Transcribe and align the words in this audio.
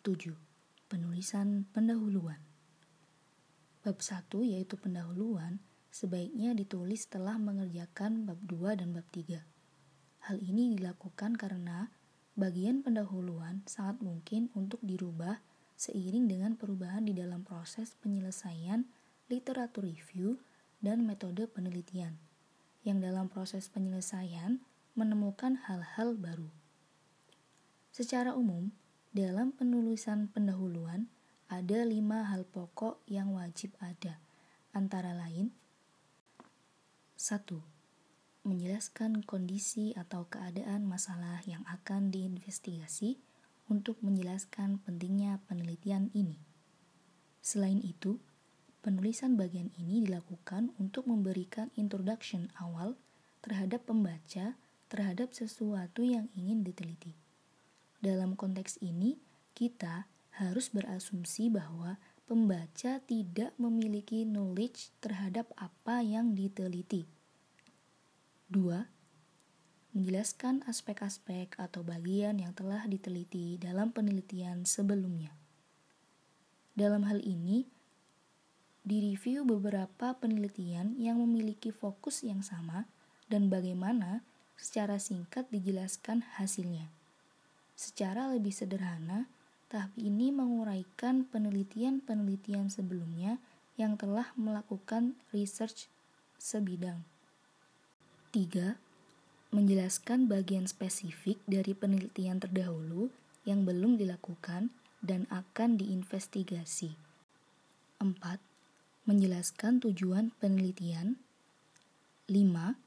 7. 0.00 0.32
Penulisan 0.88 1.68
pendahuluan 1.76 2.40
Bab 3.84 4.00
1 4.00 4.32
yaitu 4.40 4.80
pendahuluan 4.80 5.60
sebaiknya 5.92 6.56
ditulis 6.56 7.04
setelah 7.04 7.36
mengerjakan 7.36 8.24
bab 8.24 8.40
2 8.48 8.80
dan 8.80 8.96
bab 8.96 9.04
3. 9.12 9.44
Hal 10.32 10.40
ini 10.40 10.72
dilakukan 10.80 11.36
karena 11.36 11.92
bagian 12.40 12.80
pendahuluan 12.80 13.68
sangat 13.68 14.00
mungkin 14.00 14.48
untuk 14.56 14.80
dirubah 14.80 15.44
seiring 15.76 16.24
dengan 16.24 16.56
perubahan 16.56 17.04
di 17.04 17.12
dalam 17.12 17.44
proses 17.44 17.92
penyelesaian 18.00 18.88
literatur 19.28 19.84
review 19.84 20.40
dan 20.80 21.04
metode 21.04 21.44
penelitian, 21.52 22.16
yang 22.80 23.04
dalam 23.04 23.28
proses 23.28 23.68
penyelesaian 23.68 24.64
menemukan 24.96 25.60
hal-hal 25.68 26.16
baru. 26.16 26.48
Secara 27.92 28.32
umum, 28.32 28.72
dalam 29.16 29.48
penulisan 29.56 30.28
pendahuluan, 30.28 31.08
ada 31.48 31.88
lima 31.88 32.28
hal 32.28 32.44
pokok 32.44 33.00
yang 33.08 33.32
wajib 33.32 33.72
ada, 33.80 34.20
antara 34.76 35.16
lain 35.16 35.56
1. 37.16 37.40
Menjelaskan 38.44 39.24
kondisi 39.24 39.96
atau 39.96 40.28
keadaan 40.28 40.84
masalah 40.84 41.40
yang 41.48 41.64
akan 41.64 42.12
diinvestigasi 42.12 43.16
untuk 43.72 43.96
menjelaskan 44.04 44.84
pentingnya 44.84 45.40
penelitian 45.48 46.12
ini. 46.12 46.36
Selain 47.40 47.80
itu, 47.80 48.20
penulisan 48.84 49.40
bagian 49.40 49.72
ini 49.80 50.04
dilakukan 50.04 50.76
untuk 50.76 51.08
memberikan 51.08 51.72
introduction 51.80 52.52
awal 52.60 53.00
terhadap 53.40 53.88
pembaca 53.88 54.60
terhadap 54.92 55.32
sesuatu 55.32 56.04
yang 56.04 56.28
ingin 56.36 56.60
diteliti. 56.60 57.25
Dalam 58.06 58.38
konteks 58.38 58.78
ini, 58.86 59.18
kita 59.50 60.06
harus 60.38 60.70
berasumsi 60.70 61.50
bahwa 61.50 61.98
pembaca 62.30 63.02
tidak 63.02 63.50
memiliki 63.58 64.22
knowledge 64.22 64.94
terhadap 65.02 65.50
apa 65.58 66.06
yang 66.06 66.38
diteliti. 66.38 67.10
2. 68.54 68.86
Menjelaskan 69.90 70.62
aspek-aspek 70.70 71.58
atau 71.58 71.82
bagian 71.82 72.38
yang 72.38 72.54
telah 72.54 72.86
diteliti 72.86 73.58
dalam 73.58 73.90
penelitian 73.90 74.62
sebelumnya. 74.62 75.34
Dalam 76.78 77.10
hal 77.10 77.18
ini, 77.26 77.66
direview 78.86 79.42
beberapa 79.42 80.14
penelitian 80.14 80.94
yang 80.94 81.18
memiliki 81.18 81.74
fokus 81.74 82.22
yang 82.22 82.46
sama 82.46 82.86
dan 83.26 83.50
bagaimana 83.50 84.22
secara 84.54 85.02
singkat 85.02 85.50
dijelaskan 85.50 86.22
hasilnya. 86.38 86.86
Secara 87.76 88.32
lebih 88.32 88.56
sederhana, 88.56 89.28
tahap 89.68 89.92
ini 90.00 90.32
menguraikan 90.32 91.28
penelitian-penelitian 91.28 92.72
sebelumnya 92.72 93.36
yang 93.76 94.00
telah 94.00 94.32
melakukan 94.32 95.12
research 95.36 95.92
sebidang. 96.40 97.04
3. 98.32 98.80
Menjelaskan 99.52 100.24
bagian 100.24 100.64
spesifik 100.64 101.36
dari 101.44 101.76
penelitian 101.76 102.40
terdahulu 102.40 103.12
yang 103.44 103.68
belum 103.68 104.00
dilakukan 104.00 104.72
dan 105.04 105.28
akan 105.28 105.76
diinvestigasi. 105.76 106.96
4. 108.00 108.16
Menjelaskan 109.04 109.84
tujuan 109.84 110.32
penelitian. 110.40 111.20
5 112.32 112.85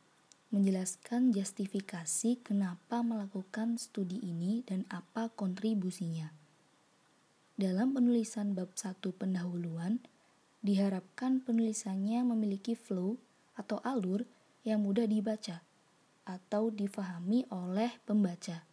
menjelaskan 0.50 1.30
justifikasi 1.30 2.42
kenapa 2.42 3.06
melakukan 3.06 3.78
studi 3.78 4.18
ini 4.18 4.66
dan 4.66 4.82
apa 4.90 5.30
kontribusinya. 5.30 6.34
Dalam 7.54 7.94
penulisan 7.94 8.58
bab 8.58 8.74
1 8.74 8.98
pendahuluan, 9.14 10.02
diharapkan 10.66 11.46
penulisannya 11.46 12.26
memiliki 12.26 12.74
flow 12.74 13.22
atau 13.54 13.78
alur 13.86 14.26
yang 14.66 14.82
mudah 14.82 15.06
dibaca 15.06 15.62
atau 16.26 16.74
difahami 16.74 17.46
oleh 17.54 17.94
pembaca. 18.10 18.66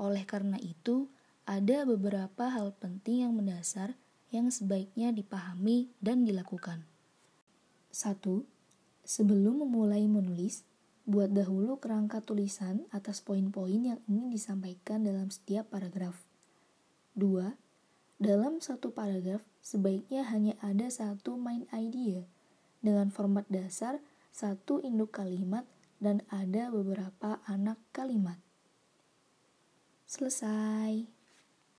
Oleh 0.00 0.24
karena 0.24 0.56
itu, 0.64 1.12
ada 1.44 1.84
beberapa 1.84 2.48
hal 2.48 2.72
penting 2.80 3.28
yang 3.28 3.36
mendasar 3.36 4.00
yang 4.32 4.48
sebaiknya 4.48 5.12
dipahami 5.12 5.92
dan 6.00 6.24
dilakukan. 6.24 6.88
1 7.92 8.53
Sebelum 9.04 9.60
memulai 9.60 10.08
menulis, 10.08 10.64
buat 11.04 11.28
dahulu 11.28 11.76
kerangka 11.76 12.24
tulisan 12.24 12.88
atas 12.88 13.20
poin-poin 13.20 13.76
yang 13.76 14.00
ingin 14.08 14.32
disampaikan 14.32 15.04
dalam 15.04 15.28
setiap 15.28 15.68
paragraf. 15.68 16.16
2. 17.12 17.52
Dalam 18.16 18.64
satu 18.64 18.96
paragraf, 18.96 19.44
sebaiknya 19.60 20.24
hanya 20.32 20.56
ada 20.64 20.88
satu 20.88 21.36
main 21.36 21.68
idea 21.76 22.24
dengan 22.80 23.12
format 23.12 23.44
dasar 23.52 24.00
satu 24.32 24.80
induk 24.80 25.14
kalimat 25.20 25.68
dan 26.00 26.24
ada 26.32 26.72
beberapa 26.72 27.38
anak 27.44 27.76
kalimat. 27.92 28.40
Selesai. 30.08 31.13